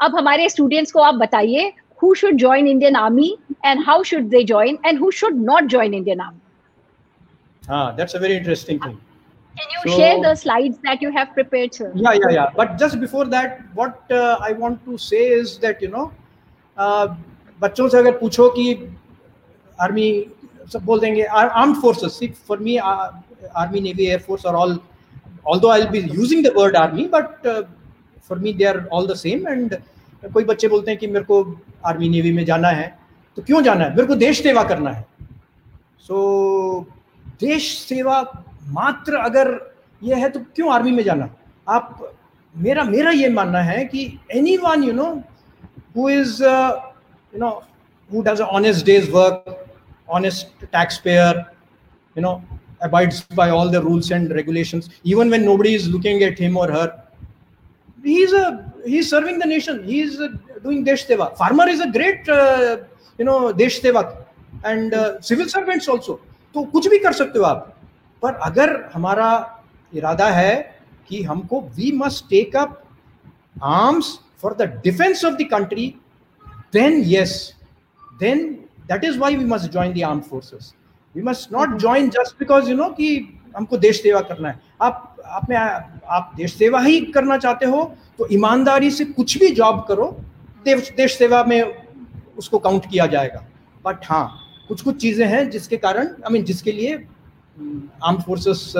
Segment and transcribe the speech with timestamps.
[0.00, 4.42] अब हमारे स्टूडेंट्स को आप बताइए who should join Indian army and how should they
[4.44, 6.40] join and who should not join Indian army
[7.62, 8.96] हाँ that's a very interesting thing
[9.56, 12.96] can you share the slides that you have prepared sir yeah yeah yeah but just
[12.98, 16.10] before that what I want to say is that you know
[17.60, 18.72] बच्चों से अगर पूछो कि
[19.78, 20.10] army
[20.72, 24.78] सब बोल देंगे armed forces for me army navy air force are all
[25.46, 27.46] although I will be using the word army but
[28.28, 29.74] for me they are all the same and
[30.32, 31.36] कोई बच्चे बोलते हैं कि मेरे को
[31.86, 32.86] आर्मी नेवी में जाना है
[33.36, 33.90] तो क्यों जाना है?
[33.96, 35.04] मेरे को देश सेवा करना है।
[36.06, 36.16] सो
[36.80, 36.92] so,
[37.40, 38.20] देश सेवा
[38.78, 39.50] मात्र अगर
[40.02, 41.28] ये है तो क्यों आर्मी में जाना?
[41.68, 42.12] आप
[42.56, 44.04] मेरा मेरा ये मानना है कि
[44.56, 45.10] anyone you know
[45.96, 47.50] who is you know
[48.12, 49.56] who does honest day's work
[50.08, 50.64] honest
[51.04, 51.44] taxpayer
[52.16, 52.40] you know
[52.86, 56.66] abides by all the rules and regulations even when nobody is looking at him or
[56.74, 56.84] her
[58.04, 59.84] he's a he's serving the nation.
[59.84, 60.16] He's
[60.62, 61.36] doing desh seva.
[61.36, 62.78] Farmer is a great uh,
[63.18, 64.24] you know desh seva.
[64.64, 66.20] And uh, civil servants also.
[66.54, 67.74] तो कुछ भी कर सकते हो आप।
[68.22, 69.30] पर अगर हमारा
[69.94, 70.54] इरादा है
[71.08, 72.82] कि हमको we must take up
[73.64, 75.86] arms for the defence of the country
[76.72, 77.34] then yes
[78.20, 78.48] then
[78.88, 80.72] that is why we must join the arm forces
[81.14, 85.16] we must not join just because you know कि हमको देश सेवा करना है। आप
[85.24, 87.82] आप में आप देश सेवा ही करना चाहते हो
[88.18, 90.06] तो ईमानदारी से कुछ भी जॉब करो
[90.64, 91.62] देश देश सेवा में
[92.38, 93.44] उसको काउंट किया जाएगा।
[93.84, 94.26] बट हाँ
[94.68, 96.94] कुछ कुछ चीज़ें हैं जिसके कारण आई मीन जिसके लिए
[98.04, 98.72] आर्म फोर्सेस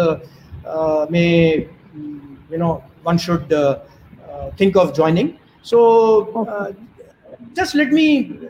[1.13, 1.57] में
[2.53, 2.73] you know
[3.07, 3.53] one should
[4.61, 5.29] think of joining
[5.65, 5.79] so
[7.93, 8.05] me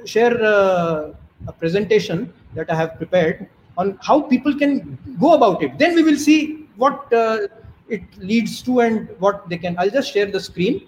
[0.05, 1.11] share uh,
[1.47, 3.47] a presentation that I have prepared.
[3.78, 5.78] on how people can go about it.
[5.78, 7.48] Then we will see what uh,
[7.88, 9.76] it leads to and what they can.
[9.78, 10.88] I'll just share the screen.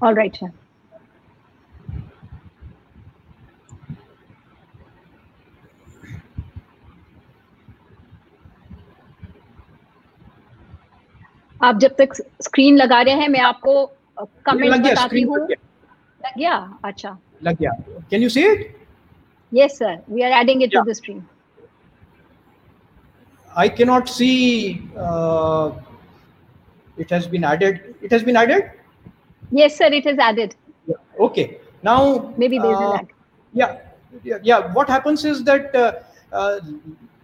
[0.00, 0.36] All right.
[0.36, 0.52] Sir.
[11.64, 13.74] आप जब तक screen लगा रहे हैं मैं आपको
[14.46, 16.54] comment बताती हूँ लग गया
[16.84, 17.70] अच्छा लग गया
[18.10, 18.70] can you see it
[19.52, 20.80] yes sir we are adding it yeah.
[20.80, 21.16] to the stream
[23.63, 25.71] i cannot see uh,
[26.97, 27.95] it has been added.
[28.01, 28.71] It has been added?
[29.51, 30.55] Yes sir it is added.
[30.87, 30.95] Yeah.
[31.19, 31.59] okay.
[31.83, 33.13] Now maybe there's uh, a lag.
[33.53, 33.77] yeah,
[34.23, 34.73] yeah yeah.
[34.73, 35.91] What happens is that uh,
[36.31, 36.59] uh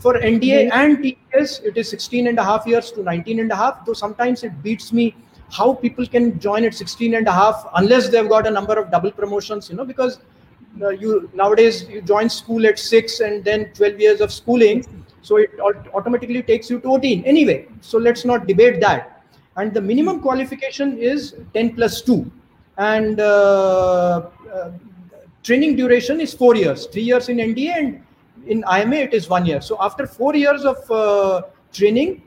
[0.00, 0.78] For nda mm-hmm.
[0.78, 3.92] and ts it is 16 and a half years to 19 and a half though
[3.92, 5.14] sometimes it beats me
[5.48, 8.90] how people can join at 16 and a half unless they've got a number of
[8.90, 10.18] double promotions you know because
[10.82, 14.84] uh, you nowadays you join school at 6 and then 12 years of schooling
[15.22, 15.52] so it
[15.94, 19.15] automatically takes you to 14 anyway so let's not debate that
[19.57, 22.31] and the minimum qualification is 10 plus 2
[22.77, 24.23] and uh,
[24.53, 24.71] uh,
[25.43, 28.03] training duration is 4 years 3 years in nda and
[28.47, 31.41] in ima it is 1 year so after 4 years of uh,
[31.73, 32.21] training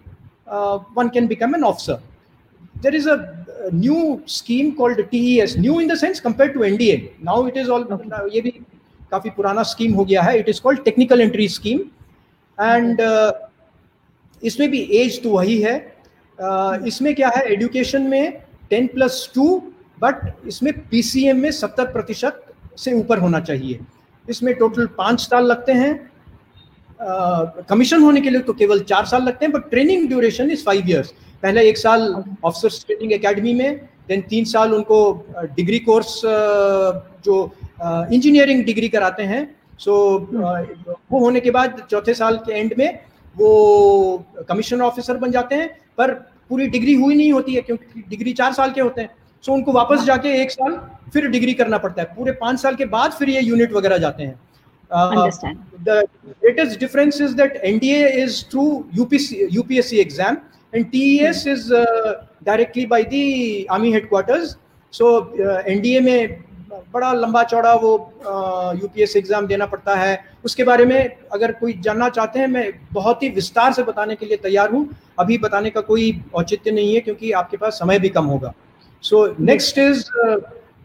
[0.46, 2.00] uh, one can become an officer
[2.84, 3.16] there is a,
[3.66, 7.19] a new scheme called TES, new in the sense compared to NDA.
[7.20, 8.50] Now it is all ये भी
[9.10, 11.81] काफी पुराना scheme हो गया है it is called technical entry scheme
[12.60, 13.00] and
[14.50, 15.97] इसमें भी as तो वही है uh,
[16.88, 18.33] इसमें क्या है एडुकेशन में
[18.69, 19.47] टेन प्लस टू
[20.01, 22.44] बट इसमें पीसीएम में सत्तर प्रतिशत
[22.77, 23.80] से ऊपर होना चाहिए।
[24.25, 25.94] इसमें टोटल पाँच साल लगते हैं।
[27.69, 30.89] कमीशन होने के लिए तो केवल चार साल लगते हैं but training duration is five
[30.89, 31.13] years
[31.44, 32.01] पहले एक साल
[32.44, 34.97] ऑफिसर्स ट्रेनिंग एकेडमी में देन तीन साल उनको
[35.56, 36.21] डिग्री कोर्स
[37.25, 37.35] जो
[37.83, 39.44] इंजीनियरिंग डिग्री कराते हैं।
[39.80, 43.00] सो so, वो होने के बाद चौथे साल के एंड में
[43.35, 46.13] वो कमीशन ऑफिसर बन जाते हैं। पर
[46.49, 49.09] पूरी डिग्री हुई नहीं होती है क्योंकि डिग्री चार साल के होते हैं।
[49.43, 50.79] सो उनको वापस हाँ। जाके एक साल
[51.13, 54.23] फिर डिग्री करना पड़ता है। पूरे पाँच साल के बाद फिर ये यूनिट वगैरह जाते
[54.23, 54.39] हैं।
[54.91, 57.35] The greatest difference is
[61.47, 61.73] is
[62.45, 64.55] directly by the army headquarters
[64.93, 65.07] so
[65.67, 66.43] NDA में
[66.93, 67.91] बड़ा लंबा चौड़ा वो
[68.81, 70.99] यूपीएस एग्ज़ाम देना पड़ता है। उसके बारे में
[71.33, 74.87] अगर कोई जानना चाहते हैं मैं बहुत ही विस्तार से बताने के लिए तैयार हूँ।
[75.19, 78.53] अभी बताने का कोई औचित्य नहीं है क्योंकि आपके पास समय भी कम होगा।
[79.03, 80.03] So next is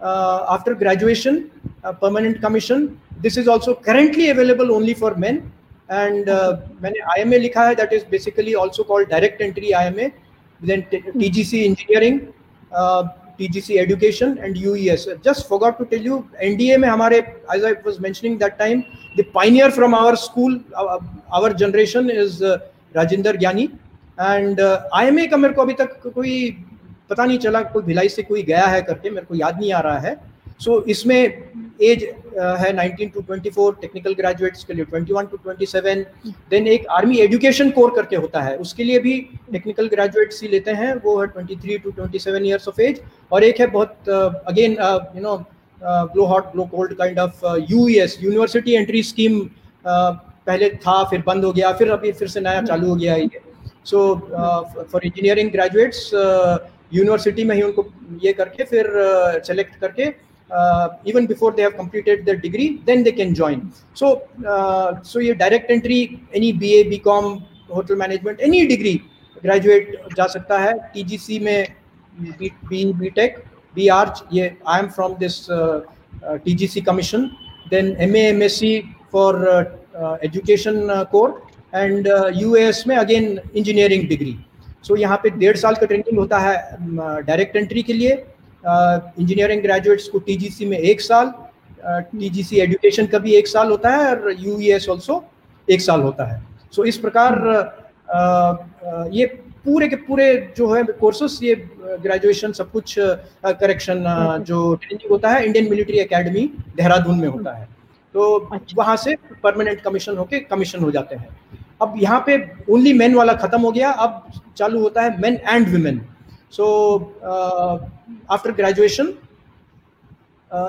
[0.03, 1.39] after graduation
[1.87, 2.89] permanent commission
[3.25, 5.51] is also currently available only for men.
[5.89, 10.11] And uh, मैंने IMA लिखा है that is basically called direct entry IMA
[10.61, 12.33] then TGC engineering
[12.73, 13.24] uh, TGC education and
[14.57, 17.21] UES just forgot to tell you NDA में हमारे
[17.55, 18.85] as I was mentioning that time
[19.17, 21.01] the pioneer from our school our,
[21.33, 22.59] our generation is uh,
[22.95, 23.77] Rajinder Gyani
[24.19, 26.51] and uh, IMA का मेरे को अभी तक कोई
[27.11, 29.81] पता नहीं चला कोई भिलाई से कोई गया है करके मेरे को याद नहीं आ
[29.81, 30.15] रहा है
[30.61, 35.39] सो so, इसमें एज uh, है 19 टू 24 टेक्निकल ग्रेजुएट्स के लिए 21 टू
[35.47, 36.05] 27
[36.51, 39.19] देन एक आर्मी एजुकेशन कोर करके होता है। उसके लिए भी
[39.53, 43.01] टेक्निकल ग्रेजुएट्स ही लेते हैं। वो है 23 टू 27 इयर्स ऑफ़ एज
[43.33, 44.77] और एक है बहुत again
[45.17, 45.37] you know
[45.81, 49.41] blow hot blow cold kind of US university entry scheme
[49.87, 53.41] पहले था फिर बंद हो गया फिर अभी फिर से नया चालू हो गया ये।
[53.85, 54.15] So
[54.93, 56.11] for engineering graduates
[56.95, 57.85] university में ही उनको
[58.23, 58.87] ये करके फिर
[59.47, 60.05] सेलेक्ट uh, करके
[60.51, 65.19] uh, even before they have completed their degree then they can join so uh, so
[65.19, 68.99] your direct entry any ba bcom hotel management any degree
[69.43, 71.67] graduate जा सकता है tgc में
[72.39, 72.51] b
[73.01, 73.41] btech
[73.77, 75.81] b arch ये i am from this uh,
[76.23, 77.31] uh, tgc commission
[77.71, 78.71] then ma msc
[79.11, 79.65] for uh,
[79.95, 81.43] uh, education uh, core
[81.73, 84.37] and uh, us में again engineering degree
[84.87, 86.57] so यहाँ पे डेढ़ साल का ट्रेनिंग होता है
[87.27, 88.17] डायरेक्ट एंट्री के लिए
[88.65, 91.33] इंजीनियरिंग ग्रेजुएट्स को टीजीसी में एक साल
[91.87, 95.25] टीजीसी एजुकेशन का भी एक साल होता है और यूईएस ऑल्सो
[95.69, 97.33] एक साल होता है। सो so, इस प्रकार
[99.13, 99.27] ये
[99.65, 100.27] पूरे के पूरे
[100.57, 101.55] जो है कोर्सेस ये
[102.03, 104.05] ग्रेजुएशन सब कुछ करेक्शन
[104.49, 106.47] जो ट्रेनिंग होता है इंडियन मिलिट्री एकेडमी
[106.77, 107.69] देहरादून में होता है।
[108.15, 111.29] तो अच्छा। वहाँ से परमानेंट कमीशन होके कमीशन हो जाते हैं।
[111.83, 112.37] अब यहाँ पे
[112.73, 114.23] ओनली मेन वाला खत्म हो गया। अब
[114.57, 116.01] चालू होता है men and women
[116.53, 116.67] so
[118.31, 119.13] after graduation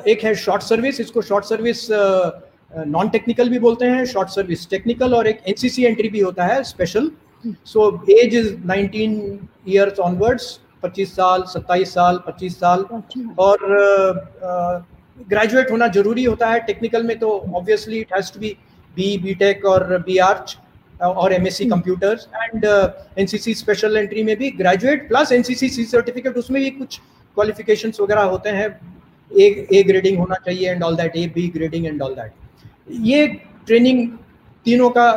[0.08, 1.88] एक है शॉर्ट सर्विस इसको शॉर्ट सर्विस
[2.88, 6.64] नॉन टेक्निकल भी बोलते हैं शॉर्ट सर्विस टेक्निकल और एक एनसीसी एंट्री भी होता है
[6.64, 7.12] special
[7.66, 9.38] so age is 19
[9.68, 12.86] years onwards 25 साल 27 साल 25 साल.
[13.40, 13.58] और
[15.20, 18.56] ग्रेजुएट uh, uh, होना ज़रूरी होता है टेक्निकल में तो obviously it has to be
[18.98, 20.58] B B tech और बी आर्च
[21.02, 22.66] और MSc computers and
[23.20, 27.00] NCC special entry में भी graduate plus NCC C certificate उसमें भी कुछ
[27.38, 28.68] क्वालिफिकेशन वगैरह होते हैं।
[29.32, 32.32] ए ए ग्रेडिंग होना चाहिए and all that A B grading and all that
[33.06, 33.28] ये
[33.68, 34.08] ट्रेनिंग
[34.66, 35.08] तीनों का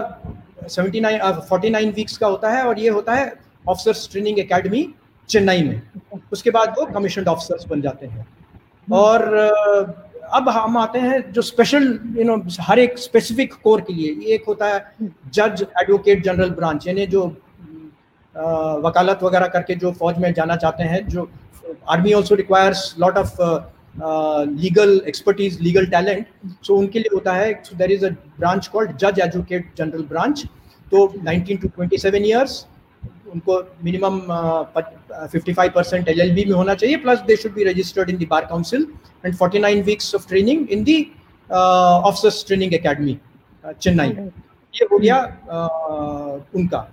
[0.68, 3.32] seventy nine forty nine weeks का होता है और ये होता है
[3.68, 4.88] ऑफिसर्स ट्रेनिंग एकेडमी
[5.28, 5.80] चेन्नई में।
[6.32, 8.26] उसके बाद वो कमीशन ऑफिसर्स बन जाते हैं।
[8.88, 9.24] और
[10.34, 11.84] अब हम आते हैं जो स्पेशल
[12.16, 16.86] यू नो हर एक स्पेसिफिक कोर के लिए। एक होता है जज एडवोकेट जनरल ब्रांच
[16.86, 18.42] यानी जो आ,
[18.82, 21.28] वकालत वगैरह करके जो फौज में जाना चाहते हैं जो
[21.90, 23.40] army also requires lot of
[24.56, 26.26] legal expertise legal talent
[26.64, 30.44] so उनके लिए होता है there is a branch called जज एडवोकेट जनरल ब्रांच
[30.92, 32.64] तो 19 टू 27 ईयर्स
[33.32, 34.18] उनको minimum
[35.32, 38.44] fifty five percent L में होना चाहिए plus they should be registered in the bar
[38.50, 38.86] council
[39.24, 41.00] and forty nine weeks of training in the
[41.50, 43.18] officers training academy
[43.80, 44.08] Chennai
[44.74, 45.18] ये हो गया
[45.54, 46.88] uh, उनका।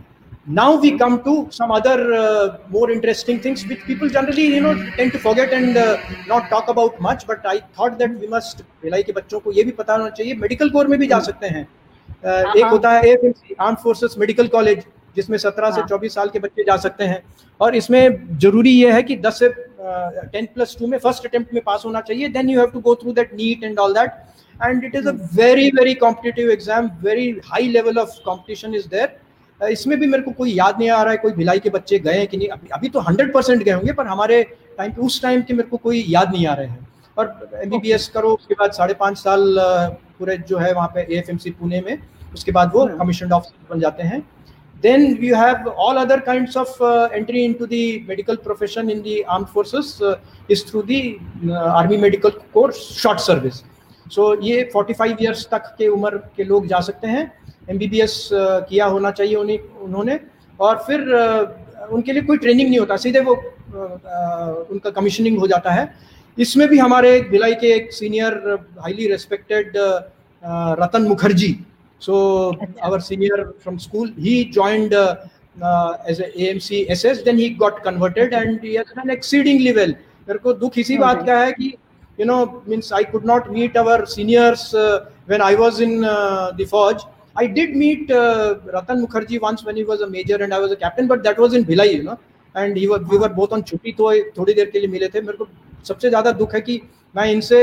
[0.48, 4.74] Now we come to some other uh, more interesting things which people generally you know
[4.98, 5.86] tend to forget and uh,
[6.28, 9.64] not talk about much but i thought that we must Bhilai के बच्चों को ये
[9.64, 13.08] भी पता होना चाहिए medical corps में भी जा सकते हैं। Uh, एक होता है
[13.10, 14.84] AFMC arm forces medical college
[15.16, 17.22] जिसमें सत्रह से हाँ। चौबीस साल के बच्चे जा सकते हैं।
[17.60, 21.62] और इसमें ज़रूरी यह है कि दस से टेंथ प्लस टू में फ़र्स्ट अटेम्प्ट में
[21.64, 24.12] पास होना चाहिए। Then you have to go through that NEET and all that
[24.56, 29.70] and it is a very very competitive exam very high level of competition is there
[29.70, 32.18] इसमें भी मेरे को कोई याद नहीं आ रहा है कोई भिलाई के बच्चे गए
[32.18, 34.42] हैं कि नहीं। अभी अभी तो हंड्रेड परसेंट गए होंगे पर हमारे
[34.78, 37.70] टाइम पे उस टाइम के मेरे को कोई याद नहीं आ रहे हैं। और एम
[37.70, 39.56] बी बी एस करो उसके बाद साढ़े पाँच साल
[40.20, 41.98] पूरे जो है वहाँ पे A F M C Pune में
[42.34, 44.20] उसके बाद वो कमीशन ऑफिसर बन जाते हैं।
[44.86, 49.16] Then you have all other kinds of uh, entry into the medical profession in the
[49.26, 50.18] armed forces uh,
[50.50, 51.02] is through the
[51.50, 53.64] uh, army medical corps short service
[54.08, 57.24] so ये 45 years तक के उम्र के लोग जा सकते हैं
[57.70, 60.20] एम uh, किया होना चाहिए उन्हें उन्होंने
[60.60, 65.48] और फिर uh, उनके लिए कोई ट्रेनिंग नहीं होता सीधे वो uh, उनका कमीशनिंग हो
[65.48, 65.94] जाता है
[66.38, 68.34] इसमें भी हमारे भिलाई के एक senior
[68.84, 69.78] highly respected
[70.82, 71.56] Ratan Mukherjee
[72.00, 75.18] So our senior from school, he joined uh,
[75.62, 79.94] uh, as a AMC SS, then he got converted and he has done exceedingly well.
[80.28, 81.78] मेरे को दुख इसी बात का है कि
[82.18, 86.52] you know means I could not meet our seniors uh, when I was in uh,
[86.52, 87.02] the forge.
[87.36, 90.72] I did meet uh, Ratan Mukherjee once when he was a major and I was
[90.72, 92.20] a captain, but that was in Bhilai, you know.
[92.56, 95.22] And he was, we were both on छुट्टी तो थोड़ी देर के लिए मिले थे
[95.22, 95.48] मेरे को
[95.88, 96.82] सबसे ज़्यादा दुख है कि
[97.16, 97.60] मैं इनसे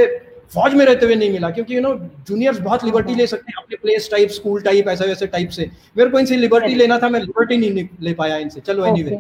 [0.55, 1.95] फौज में रहते हुए नहीं मिला क्योंकि यू नो
[2.29, 5.71] जूनियर्स बहुत लिबर्टी ले सकते हैं अपने प्लेस टाइप स्कूल टाइप ऐसा वैसे टाइप से।
[5.97, 9.19] मेरे को इनसे लिबर्टी लेना था मैं लिबर्टी नहीं ले पाया इनसे। चलो anyway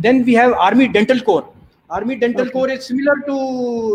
[0.00, 1.50] then we have army dental corps
[1.92, 3.36] army dental corps is similar to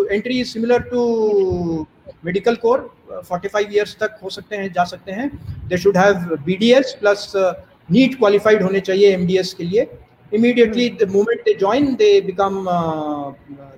[0.06, 1.86] entry is similar to
[2.26, 2.90] medical corps
[3.30, 5.30] 45 years तक हो सकते हैं जा सकते हैं।
[5.68, 9.88] They should have BDS plus NEET qualified होने चाहिए एमडीएस के लिए।
[10.33, 13.33] immediately the moment they join they become uh,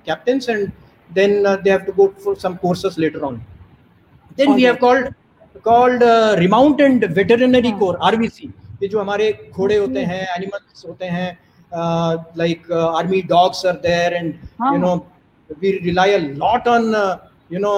[0.05, 0.71] captains and
[1.09, 3.35] then uh, they have to go for some courses later on
[4.37, 4.55] then okay.
[4.55, 5.13] we have called
[5.63, 11.05] called uh, remount and veterinary corps rvc ये जो हमारे घोड़े होते हैं animals होते
[11.05, 11.29] हैं
[12.37, 14.95] like army dogs are there and you know
[15.61, 16.93] we rely a lot on
[17.51, 17.73] you know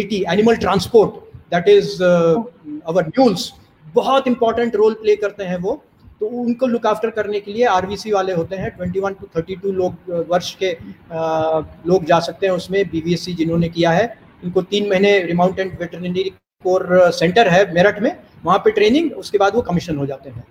[0.00, 1.14] AT animal transport
[1.54, 3.52] that is our mules
[3.94, 5.82] बहुत important role play करते हैं वो
[6.21, 10.25] तो उनको लुक आफ्टर करने के लिए आरवीसी वाले होते हैं 21 टू 32 लोग
[10.29, 14.05] वर्ष के आ, लोग जा सकते हैं उसमें बीवीएससी जिन्होंने किया है।
[14.43, 16.23] इनको तीन महीने remount and veterinary
[16.65, 18.11] corps centre है मेरठ में
[18.45, 20.45] वहाँ पे ट्रेनिंग उसके बाद वो कमीशन हो जाते हैं।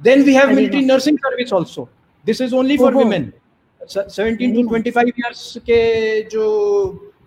[0.00, 1.88] Then we have military nursing service also
[2.26, 3.32] this is only for women
[3.80, 5.80] 17 to 25 years के
[6.30, 6.48] जो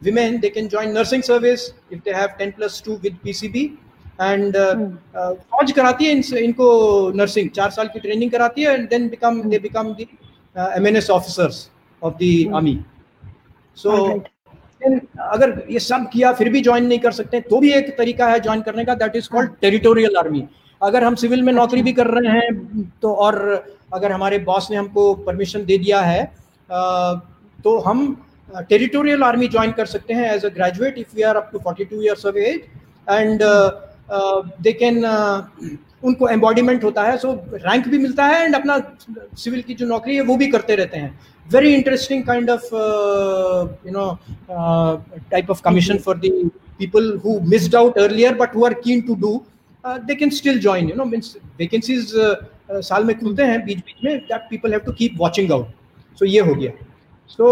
[0.05, 3.61] women they can join nursing service if they have 10 plus 2 with pcb
[4.22, 4.58] and
[5.15, 6.67] फौज कराती है इनको
[7.15, 10.08] नर्सिंग चार साल की ट्रेनिंग कराती है and then become they become the
[10.77, 11.70] MNS officers
[12.01, 12.79] of the army
[13.77, 13.91] so
[14.82, 18.39] अगर ये सब किया फिर भी ज्वाइन नहीं कर सकते तो भी एक तरीका है
[18.39, 20.48] ज्वाइन करने का that is called territorial army
[20.82, 23.38] अगर हम सिविल में नौकरी भी कर रहे हैं तो और
[23.93, 26.24] अगर हमारे बॉस ने हमको परमिशन दे दिया है
[26.70, 28.05] तो हम
[28.70, 31.93] टेरिटोरियल आर्मी ज्वाइन कर सकते हैं age a graduate if we are up to 42
[31.93, 32.62] years of age
[33.10, 33.43] and
[34.13, 35.43] Uh, they can uh,
[36.03, 38.77] उनको एम्बॉडीमेंट होता है सो रैंक भी मिलता है एंड अपना
[39.38, 42.65] सिविल की जो नौकरी है, वो भी करते रहते हैं। Very interesting kind of
[43.88, 44.05] you know
[45.32, 46.32] type of commission for the
[46.79, 49.34] people who missed out earlier but who keen to do
[49.84, 52.12] they can still join you know means vacancies
[52.72, 55.67] साल में खुलते हैं, बीच बीच में that people have to keep watching out
[56.20, 56.72] so ये हो गया।
[57.29, 57.46] So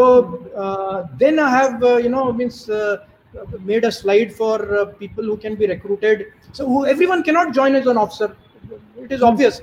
[1.17, 2.65] then I have you know means
[3.59, 6.27] made a slide for uh, people who can be recruited.
[6.51, 8.35] So who, everyone cannot join as an officer.
[8.97, 9.61] It is obvious.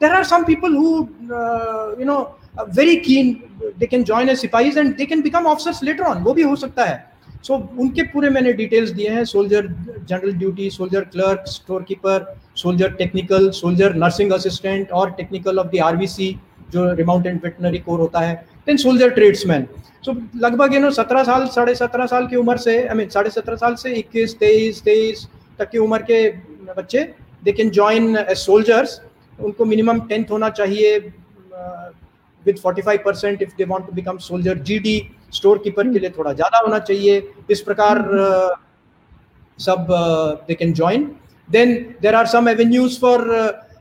[0.00, 3.50] There are some people who, uh, you know, are very keen.
[3.78, 6.22] They can join as sipahis and they can become officers later on.
[6.24, 7.04] वो भी हो सकता है.
[7.42, 9.66] So उनके पूरे मैंने details दिए हैं soldier
[10.08, 12.24] general duty soldier clerk store keeper
[12.62, 16.28] soldier technical soldier nursing assistant और टेक्निकल ऑफ़ द आरवीसी
[16.72, 18.34] जो रिमाउंट एंड वेटनरी कोर होता है
[18.66, 19.66] देन सोल्जर ट्रेड्समैन
[20.04, 20.12] सो
[20.44, 23.56] लगभग यू नो सत्रह साल साढ़े सत्रह साल की उम्र से आई मीन साढ़े सत्रह
[23.56, 25.26] साल से इक्कीस तेईस तेईस
[25.58, 26.28] तक की उम्र के
[26.72, 27.02] बच्चे
[27.44, 29.00] they can join as soldiers
[29.38, 30.98] उनको मिनिमम टेंथ होना चाहिए
[32.46, 34.96] with forty five percent if they want to become soldier GD
[35.34, 38.56] store keeper के लिए थोड़ा ज़्यादा होना चाहिए। इस प्रकार uh,
[39.58, 39.86] सब
[40.48, 41.10] they can join
[41.48, 43.24] then there are some avenues for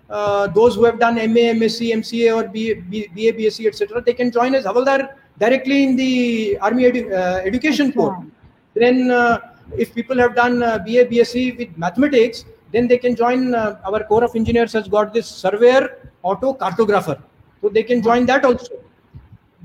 [0.07, 4.65] those who have done MA, MSc, MCA, or BA, BSc, etc., they can join as
[4.65, 8.25] Havaldar directly in the army edu- uh, education corps
[8.73, 9.39] then uh,
[9.77, 14.03] if people have done uh, ba bsc with mathematics then they can join uh, our
[14.09, 15.83] corps of engineers has got this surveyor
[16.23, 17.17] auto cartographer
[17.61, 18.75] so they can join that also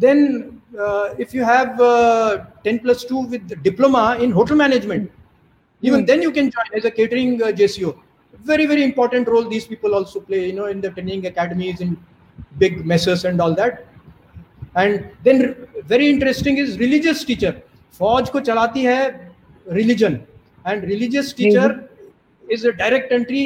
[0.04, 5.10] then uh, if you have uh, 10 plus 2 with diploma in hotel management
[5.82, 6.06] even mm.
[6.06, 7.96] then you can join as a catering jco
[8.45, 11.97] very very important role these people also play you know in the training academies in
[12.57, 13.83] big messes and all that
[14.77, 15.41] and then
[15.89, 17.51] very interesting is religious teacher
[17.99, 18.97] फौज को चलाती है
[19.73, 20.19] religion
[20.67, 21.75] and religious teacher
[22.53, 23.43] is direct entry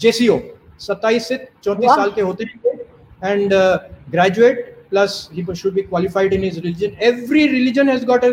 [0.00, 0.38] JCO
[0.86, 3.52] सत्ताईस से चौंतीस साल के होते हैं and
[4.10, 8.32] graduate plus he should be qualified in his religion every religion has got a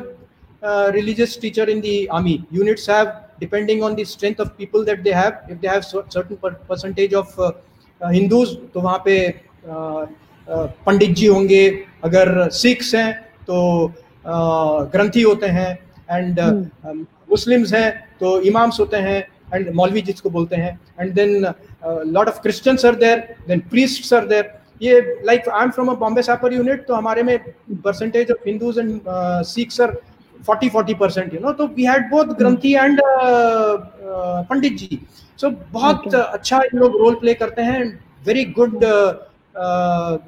[0.62, 5.03] uh, religious teacher in the army units have depending on the strength of people that
[5.05, 6.37] they have if they have certain
[6.69, 7.53] percentage of uh,
[8.01, 10.07] uh, hindus तो वहाँ पे uh,
[10.49, 11.63] uh, पंडित जी होंगे।
[12.05, 13.13] अगर Sikhs हैं
[13.47, 13.61] तो
[14.27, 15.71] ग्रंथी होते हैं
[16.11, 16.41] and
[17.31, 19.21] Muslims हैं तो इमाम्स होते हैं
[19.55, 21.45] एंड मौलवी जिसको बोलते हैं। And then
[22.07, 25.95] lot of Christians are there then priests are there ये like I am from a
[25.99, 27.39] Bombay sapper unit तो हमारे में
[27.85, 29.01] percentage of Hindus and
[29.47, 29.97] Sikhs are
[30.50, 33.02] 40 40 percent you know तो we had both granthi and
[34.50, 35.00] pandit ji
[35.42, 36.24] so बहुत okay.
[36.34, 37.84] अच्छा इन लोग role play करते हैं
[38.28, 38.84] very good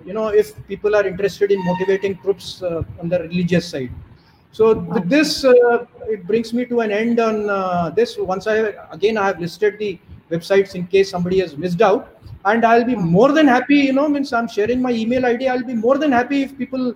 [0.08, 3.92] you know if people are interested in motivating troops on the religious side
[4.54, 8.18] So with this, uh, it brings me to an end on uh, this.
[8.18, 9.98] Once I again I have listed the
[10.30, 12.10] websites in case somebody has missed out,
[12.46, 13.78] and I'll be more than happy.
[13.78, 15.48] You know, means I'm sharing my email ID.
[15.48, 16.94] I'll be more than happy if people uh,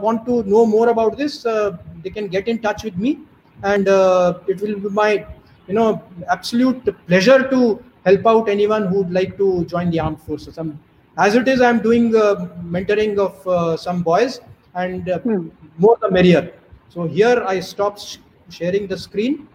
[0.00, 1.44] want to know more about this.
[1.44, 3.18] Uh, they can get in touch with me,
[3.62, 5.26] and uh, it will be my
[5.66, 10.20] you know absolute pleasure to help out anyone who would like to join the armed
[10.20, 10.58] forces.
[10.58, 10.78] I'm,
[11.18, 14.40] as it is, I'm doing uh, mentoring of uh, some boys,
[14.74, 15.48] and uh, hmm.
[15.78, 16.52] more the merrier.
[16.88, 18.18] So here I stop sh-
[18.48, 19.48] sharing the screen.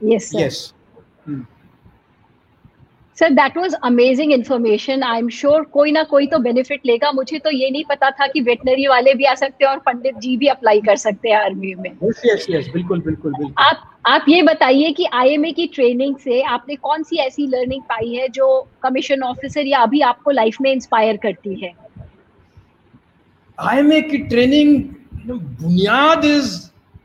[0.00, 0.28] Yes.
[0.28, 0.38] Sir.
[0.38, 0.72] Yes.
[1.24, 1.42] Hmm.
[3.20, 7.38] Sir that was amazing information I am sure कोई ना कोई तो benefit लेगा। मुझे
[7.38, 10.36] तो ये नहीं पता था कि वेटनरी वाले भी आ सकते हैं और पंडित जी
[10.36, 14.24] भी अप्लाई कर सकते हैं आर्मी में। Yes, yes, yes, बिल्कुल बिल्कुल बिल्कुल। आप आप
[14.28, 18.46] ये बताइए कि आईएमए की ट्रेनिंग से आपने कौन सी ऐसी लर्निंग पाई है जो
[18.82, 21.72] कमीशन ऑफिसर या अभी आपको लाइफ में इंस्पायर करती है?
[23.58, 24.82] आईएमए की ट्रेनिंग
[25.26, 26.56] बुनियाद is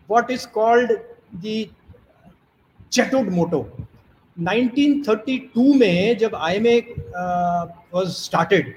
[0.09, 0.91] what is called
[1.35, 1.65] the
[2.91, 3.59] Chetwode motto
[4.37, 6.65] 1932 में जब आई एम
[7.93, 8.73] वाज स्टार्टेड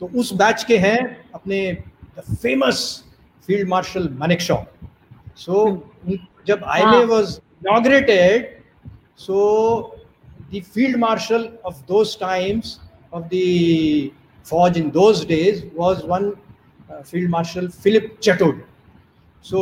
[0.00, 0.98] तो उस बैच के हैं
[1.34, 1.60] अपने
[2.20, 2.80] famous
[3.48, 4.08] field marshal
[4.40, 4.56] Manekshaw
[5.38, 5.62] so
[6.46, 8.48] जब IMA was inaugurated
[9.18, 9.38] so
[10.52, 12.78] the field marshal of those times
[13.12, 14.10] of the
[14.46, 16.30] फौज in those days was one
[16.90, 18.62] field marshal Philip Chetwode
[19.44, 19.60] so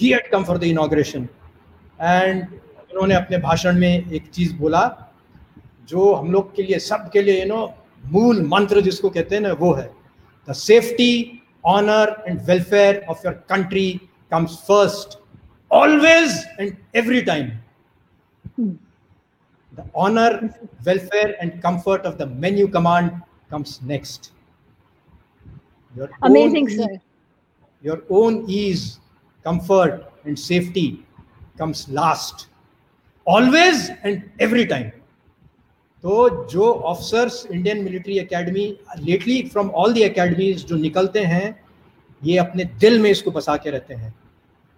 [0.00, 1.28] he had come for the inauguration
[2.00, 2.46] and
[2.94, 4.82] उन्होंने अपने भाषण में एक चीज़ बोला
[5.88, 7.62] जो हम लोग के लिए सब के लिए यू नो
[8.12, 9.90] मूल मंत्र जिसको कहते हैं ना वो है
[10.48, 11.12] the safety
[11.66, 13.88] honour and welfare of your country
[14.32, 15.18] comes first
[15.70, 17.50] always and every time
[19.72, 20.38] the honour
[20.86, 23.10] welfare and comfort of the men you command
[23.50, 24.32] comes next
[26.22, 26.88] Amazing, sir.
[27.84, 28.98] Your own ease,
[29.46, 31.04] comfort, and safety
[31.56, 32.48] comes last.
[33.26, 34.88] Always and every time
[36.04, 38.64] तो जो officers Indian military academy
[38.98, 41.46] lately from all the academies जो निकलते हैं,
[42.22, 44.14] ये अपने दिल में इसको बसा के रहते हैं।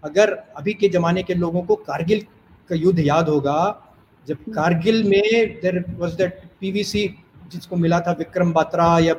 [0.03, 2.21] अगर अभी के ज़माने के लोगों को कारगिल
[2.71, 3.59] का युद्ध याद होगा,
[4.29, 7.07] जब कारगिल में देर वॉज़ दैट पीवीसी
[7.53, 9.15] जिसको मिला था विक्रम बात्रा या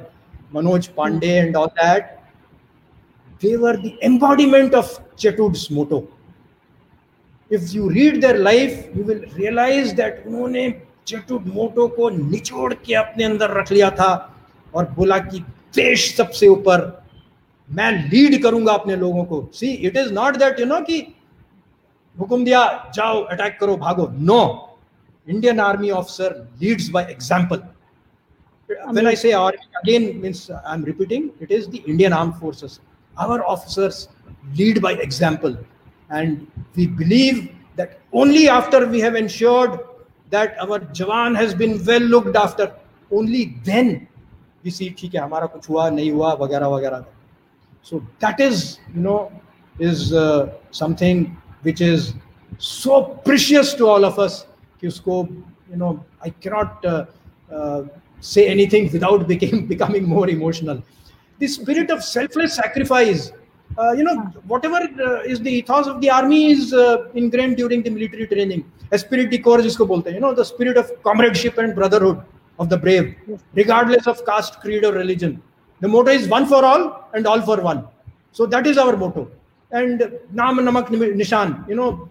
[0.56, 2.16] Manoj Pande and all that
[3.42, 6.00] they were the embodiment of Chetwode's motto
[7.52, 10.70] if you read their life you will realise that उन्होंने
[11.08, 14.10] चटुट मोटो को निचोड़ के अपने अंदर रख लिया था
[14.76, 15.40] और बोला कि
[15.76, 17.06] देश सबसे ऊपर,
[17.70, 21.00] मैं लीड करूँगा अपने लोगों को। See it is not that you know कि
[22.18, 24.42] हुक्म दिया, जाओ अटैक करो, भागो। No
[25.28, 27.64] Indian army officer leads by example
[28.92, 32.82] when i say army, again, means i'm repeating, it is the indian armed forces.
[33.16, 34.10] Our officers
[34.58, 35.54] lead by example.
[36.11, 39.81] And we believe that only after we have ensured
[40.31, 42.73] that our Jawan has been well looked after,
[43.11, 44.09] only then
[44.65, 47.05] we see ठीक है हमारा कुछ हुआ नहीं हुआ वगैरह वगैरह
[47.83, 49.31] so that is you know
[49.79, 52.15] is uh, something which is
[52.59, 54.45] so precious to all of us
[54.81, 55.17] कि उसको
[55.71, 57.07] you know I cannot uh,
[57.51, 57.83] uh,
[58.21, 60.83] say anything without became, becoming more emotional
[61.39, 63.33] the spirit of selfless sacrifice
[63.78, 64.16] uh, you know
[64.48, 68.64] whatever uh, is the ethos of the army is uh, ingrained during the military training.
[68.96, 72.22] Spirit core jisko you know the spirit of comradeship and brotherhood
[72.60, 73.16] of the brave
[73.54, 75.42] regardless of caste creed or religion.
[75.82, 77.88] The motto is one for all and all for one.
[78.32, 79.30] So that is our motto.
[79.72, 80.00] And
[80.34, 82.10] naam, namak nishan you know.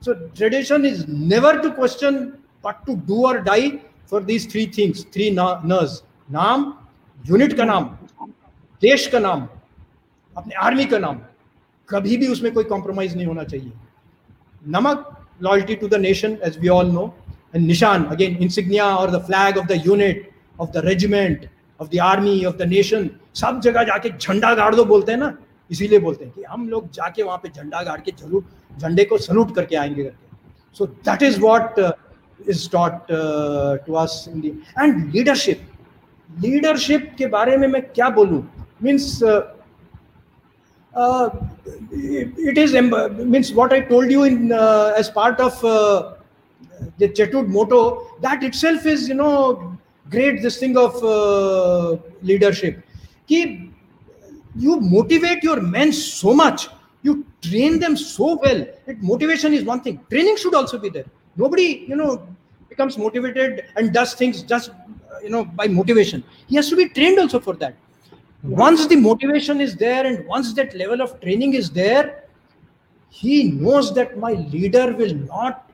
[0.00, 5.04] So tradition is never to question but to do or die for these three things.
[5.04, 6.76] Three nas naam
[7.24, 7.98] unit ka naam.
[8.80, 9.48] Desh ka naam.
[10.36, 11.20] अपने army का नाम,
[11.88, 13.72] कभी भी उसमें कोई compromise नहीं होना चाहिए।
[14.68, 15.10] नमक
[15.42, 17.14] loyalty to the nation as we all know
[17.54, 21.48] and निशान अगेन इंसिग्निया और the flag of the unit of the regiment
[21.80, 25.36] of the army of the nation सब जगह जाके झंडा गाड़ दो बोलते हैं ना,
[25.70, 28.44] इसीलिए बोलते हैं कि हम लोग जाके वहाँ पे झंडा गाड़ के ज़रूर,
[28.78, 31.80] झंडे को सल्यूट करके आएँगे करके। So that is what
[32.48, 33.06] is taught
[33.86, 35.60] to us and leadership
[36.30, 38.42] leadership के बारे में मैं क्या बोलूँ?
[38.82, 39.18] Means
[40.96, 46.14] it is means what I told you in uh, as part of uh,
[46.98, 49.76] the Chetud motto that itself is you know
[50.10, 52.82] great this thing of uh, leadership.
[53.26, 53.70] Ki
[54.56, 56.68] you motivate your men so much,
[57.02, 58.64] you train them so well.
[58.86, 60.00] It motivation is one thing.
[60.10, 61.06] Training should also be there.
[61.36, 62.28] Nobody you know
[62.68, 64.70] becomes motivated and does things just
[65.22, 66.22] you know by motivation.
[66.46, 67.74] He has to be trained also for that.
[68.44, 72.24] Once the motivation is there and once that level of training is there,
[73.08, 75.70] he knows that my leader will not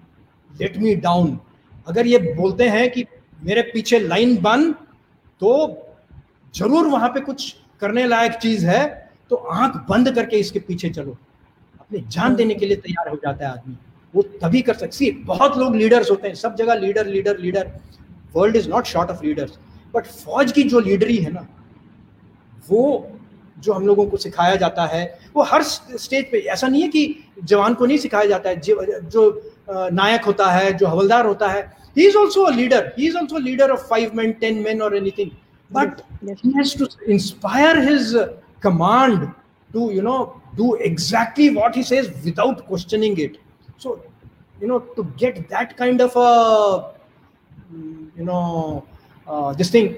[0.50, 1.40] let me down.
[1.88, 3.04] अगर ये बोलते हैं कि
[3.44, 4.70] मेरे पीछे line बन
[5.40, 5.52] तो
[6.54, 8.86] ज़रूर वहाँ पे कुछ करने लायक चीज़ है
[9.30, 11.18] तो आँख बंद करके इसके पीछे चलो।
[11.80, 13.76] अपने जान देने के लिए तैयार हो जाता है आदमी।
[14.14, 17.78] वो तभी कर सकती बहुत लोग लीडर्स होते हैं सब जगह leader leader leader
[18.34, 19.58] world is not short of leaders
[19.94, 21.46] but फौज की जो लीडरी है ना
[22.68, 22.82] वो
[23.58, 25.02] जो हम लोगों को सिखाया जाता है
[25.34, 27.02] वो हर स्टेज पे ऐसा नहीं है कि
[27.44, 28.60] जवान को नहीं सिखाया जाता है
[29.08, 29.24] जो
[29.70, 31.62] नायक होता है जो हवलदार होता है
[31.96, 35.30] he is also leader he is also leader of five man ten man और anything
[35.70, 36.00] but
[36.78, 38.14] to inspire his
[38.62, 39.26] command
[39.70, 40.18] to you know
[40.56, 43.36] do exactly what he says without questioning it
[43.78, 43.98] so
[44.62, 46.18] you know to get that kind of
[48.18, 48.40] you know
[49.58, 49.88] this thing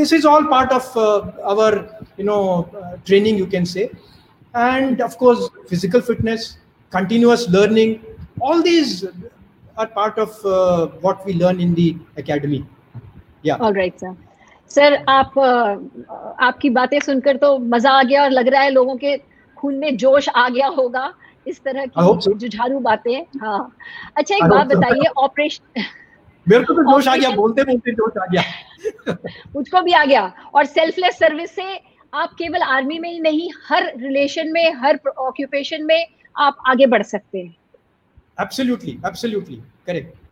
[0.00, 1.70] this is all part of uh, our
[2.16, 2.42] you know
[2.80, 3.90] uh, training you can say
[4.54, 6.58] and of course physical fitness
[6.92, 8.00] continuous learning
[8.40, 9.04] all these
[9.78, 12.64] are part of uh, what we learn in the academy.
[13.42, 13.56] Yeah.
[13.56, 14.14] All right, sir.
[14.70, 15.68] Sir आप uh,
[16.46, 19.16] आपकी बातें सुनकर तो मज़ा आ गया और लग रहा है लोगों के
[19.56, 21.12] खून में जोश आ गया होगा
[21.46, 23.60] इस तरह की जुझारू बातें हाँ
[24.16, 25.82] अच्छा एक बात बताइए ऑपरेशन
[26.48, 28.42] मेरे को तो जोश आ गया बोलते बोलते जोश आ गया।
[29.56, 30.22] मुझको भी आ गया।
[30.54, 31.80] और सेल्फलेस सर्विस से
[32.14, 36.06] आप केवल आर्मी में ही नहीं हर रिलेशन में हर ऑक्यूपेशन में
[36.36, 37.54] आप आगे बढ़ सकते हैं।
[38.40, 40.17] Absolutely absolutely correct.